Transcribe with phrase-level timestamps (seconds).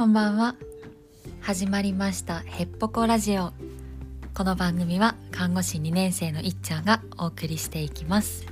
[0.00, 0.56] こんばんは。
[1.42, 3.52] 始まりましたヘッポコラジオ。
[4.32, 8.46] この番組は看護師2年生のいっちゃんがお送りしていきます。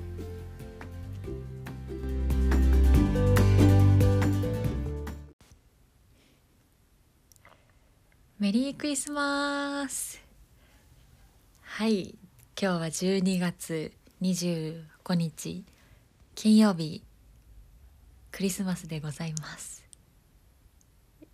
[8.39, 10.23] メリークリスマス。
[11.63, 12.15] はい
[12.61, 15.65] 今日は12月25日
[16.35, 17.03] 金曜日
[18.33, 19.88] クリスマスでございます。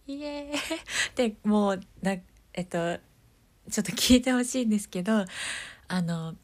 [0.06, 0.60] イエーイ
[1.30, 2.16] でもうな
[2.52, 2.98] えっと
[3.70, 5.24] ちょっと聞いてほしいんですけど
[5.88, 6.36] あの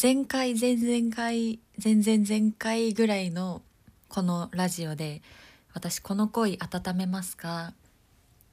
[0.00, 3.62] 前回前々回前々前回ぐらいの
[4.08, 5.22] このラジオで
[5.72, 7.74] 私「この恋温めますか?」っ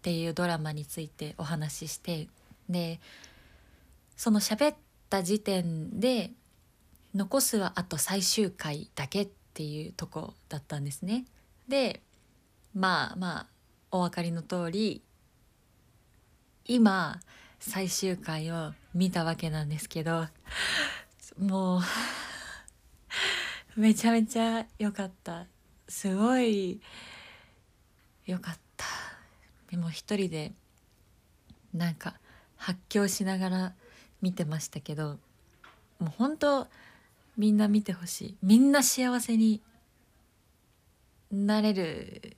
[0.01, 2.27] ていうドラマについてお話しして
[2.69, 2.99] で
[4.15, 4.75] その喋っ
[5.09, 6.31] た時点で
[7.13, 11.25] 残すはあと最終回だけっていうとこだったんですね。
[11.67, 12.01] で
[12.73, 13.47] まあまあ
[13.91, 15.01] お分かりの通り
[16.65, 17.19] 今
[17.59, 20.27] 最終回を見たわけなんですけど
[21.37, 21.81] もう
[23.79, 25.47] めちゃめちゃ良かった。
[25.87, 26.81] すごい
[28.25, 28.85] 良かった。
[29.69, 30.53] でも一人で
[31.73, 32.19] なんか
[32.57, 33.75] 発狂しながら
[34.21, 35.19] 見てましたけど
[35.99, 36.67] もう本当
[37.37, 38.37] みんな見てほしい。
[38.41, 39.61] みんな幸せに
[41.31, 42.37] なれる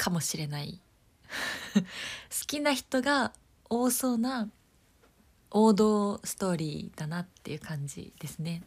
[0.00, 0.80] かもしれない。
[1.74, 1.82] 好
[2.46, 3.34] きな人が
[3.68, 4.48] 多そうな
[5.50, 8.62] 王道ストーリーだなっていう感じですね。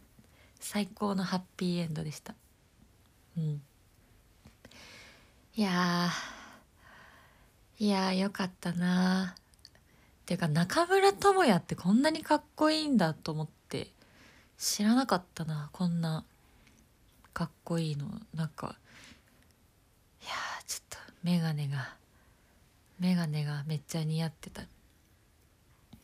[0.60, 2.36] 最高のハッピーエンドでした。
[3.36, 3.62] うん。
[5.56, 6.10] いや
[7.80, 9.40] いやよかったなっ
[10.26, 13.90] ていうか中村倫也ってこんなにかっこいいんだと思って
[14.56, 15.68] 知らなかったな。
[15.72, 16.24] こんな
[17.32, 18.20] かっこいいの。
[18.34, 18.76] なんか
[20.24, 20.30] や
[20.66, 21.96] ちょっと眼鏡が
[23.00, 24.62] 眼鏡がめっちゃ似合ってた。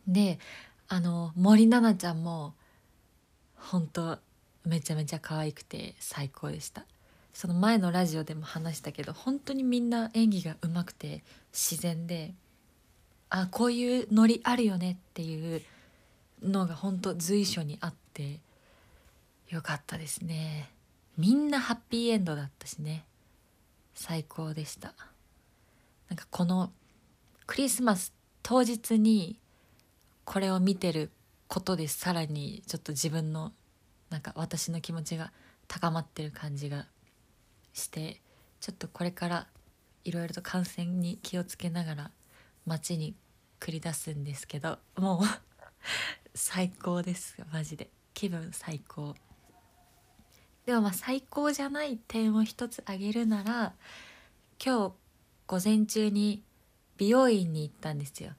[0.07, 0.39] で
[0.89, 2.55] あの森七菜ちゃんも
[3.57, 4.19] 本当
[4.65, 6.85] めちゃめちゃ可愛くて最高でした。
[7.33, 11.23] その前のラジオでも話したけど本当にみんな演技がうまくて
[11.53, 12.35] 自然で
[13.29, 15.63] あこういうノリあるよねっていう
[16.43, 18.41] のが本当随所にあって
[19.49, 20.71] よかったですね。
[21.17, 23.05] みんなハッピーエンドだったしね。
[24.01, 24.95] 最高でした。
[26.09, 26.73] なんかこの
[27.47, 29.39] クリスマス当日に
[30.25, 31.11] これを見てる
[31.49, 33.53] ことでさらにちょっと自分の
[34.09, 35.33] なんか私の気持ちが
[35.69, 36.87] 高まってる感じが
[37.75, 38.23] して
[38.61, 39.47] ちょっとこれから
[40.05, 42.11] いろいろと感染に気をつけながら
[42.65, 43.15] 街に
[43.61, 45.21] 繰り出すんですけどもう
[46.35, 47.37] 最高です。
[47.53, 47.91] マジで。
[48.15, 49.15] 気分最高。
[50.67, 53.73] でもまあ最高じゃない点を一つ挙げるなら
[54.65, 54.93] 今日
[55.47, 56.43] 午前中に
[56.97, 58.33] 美容院に行ったんですよ。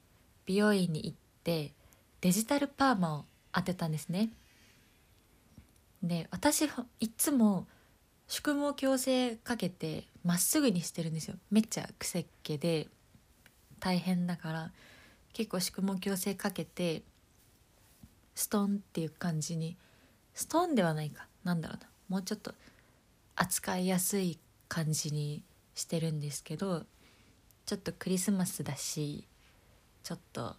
[0.45, 1.73] 美容院に行って
[2.21, 4.29] デジタルパーマを当てたんですね。
[6.03, 7.67] で私いつも
[8.27, 11.35] 宿毛矯正かけてまっすぐにしてるんですよ。
[11.49, 12.87] めっちゃ癖っ気で
[13.79, 14.71] 大変だから
[15.33, 17.01] 結構宿毛矯正かけて
[18.35, 19.75] ストンっていう感じに
[20.33, 21.27] ストンではないか。
[21.43, 21.90] なんだろうな。
[22.11, 22.53] もうちょっと
[23.37, 25.43] 扱いやすい感じに
[25.75, 26.83] してるんですけど
[27.65, 29.23] ちょっとクリスマスだし
[30.03, 30.57] ちょっと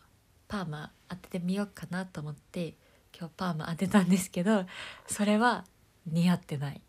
[0.48, 2.72] パーマ当ててみようかなと思って
[3.14, 4.64] 今日パーマ当てたんですけど
[5.06, 5.66] それは
[6.06, 6.80] 似合ってない。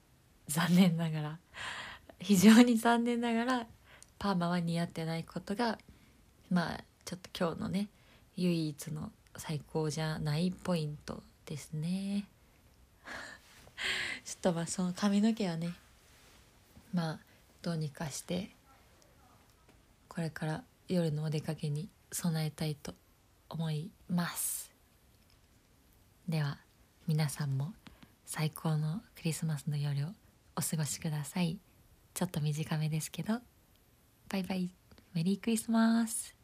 [0.48, 1.40] 残念ながら。
[2.20, 3.68] 非常に残念ながら
[4.18, 5.78] パーマは似合ってないことが
[6.50, 7.90] まあちょっと今日のね
[8.38, 12.30] 唯一の最高じゃないポイントですね。
[14.44, 15.74] とまあその髪の毛はね
[16.94, 17.20] まあ
[17.62, 18.50] どうにかして
[20.10, 22.94] これから夜のお出かけに備えたいと
[23.50, 24.70] 思います。
[26.28, 26.58] では
[27.08, 27.74] 皆さんも
[28.26, 30.10] 最高のクリスマスの夜を
[30.58, 31.58] お過ごしください。
[32.14, 33.40] ちょっと短めですけど
[34.30, 34.70] バイバイ。
[35.14, 36.43] メリークリスマス。